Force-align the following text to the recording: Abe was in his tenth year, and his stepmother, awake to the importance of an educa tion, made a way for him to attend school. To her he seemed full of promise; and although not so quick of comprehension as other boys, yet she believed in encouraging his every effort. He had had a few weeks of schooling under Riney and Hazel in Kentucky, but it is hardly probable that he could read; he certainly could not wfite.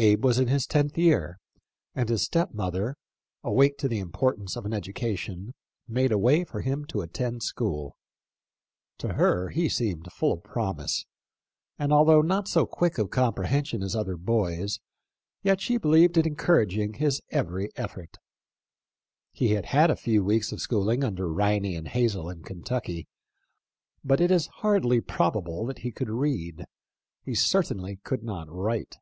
Abe 0.00 0.22
was 0.24 0.38
in 0.38 0.46
his 0.46 0.64
tenth 0.64 0.96
year, 0.96 1.40
and 1.92 2.08
his 2.08 2.22
stepmother, 2.22 2.94
awake 3.42 3.76
to 3.78 3.88
the 3.88 3.98
importance 3.98 4.54
of 4.54 4.64
an 4.64 4.70
educa 4.70 5.18
tion, 5.18 5.54
made 5.88 6.12
a 6.12 6.18
way 6.18 6.44
for 6.44 6.60
him 6.60 6.84
to 6.84 7.00
attend 7.00 7.42
school. 7.42 7.96
To 8.98 9.14
her 9.14 9.48
he 9.48 9.68
seemed 9.68 10.06
full 10.12 10.34
of 10.34 10.44
promise; 10.44 11.04
and 11.80 11.92
although 11.92 12.22
not 12.22 12.46
so 12.46 12.64
quick 12.64 12.96
of 12.96 13.10
comprehension 13.10 13.82
as 13.82 13.96
other 13.96 14.16
boys, 14.16 14.78
yet 15.42 15.60
she 15.60 15.78
believed 15.78 16.16
in 16.16 16.28
encouraging 16.28 16.94
his 16.94 17.20
every 17.30 17.68
effort. 17.74 18.18
He 19.32 19.48
had 19.54 19.64
had 19.66 19.90
a 19.90 19.96
few 19.96 20.22
weeks 20.22 20.52
of 20.52 20.60
schooling 20.60 21.02
under 21.02 21.28
Riney 21.28 21.74
and 21.74 21.88
Hazel 21.88 22.30
in 22.30 22.44
Kentucky, 22.44 23.08
but 24.04 24.20
it 24.20 24.30
is 24.30 24.46
hardly 24.62 25.00
probable 25.00 25.66
that 25.66 25.78
he 25.80 25.90
could 25.90 26.08
read; 26.08 26.66
he 27.24 27.34
certainly 27.34 27.96
could 28.04 28.22
not 28.22 28.46
wfite. 28.46 28.92